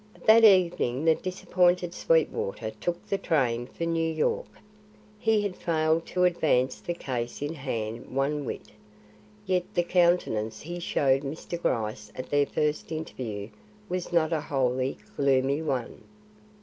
[0.25, 4.47] That evening the disappointed Sweetwater took the train for New York.
[5.19, 8.69] He had failed to advance the case in hand one whit,
[9.45, 11.61] yet the countenance he showed Mr.
[11.61, 13.49] Gryce at their first interview
[13.89, 16.01] was not a wholly gloomy one.